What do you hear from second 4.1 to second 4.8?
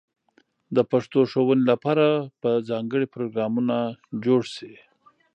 جوړ شي.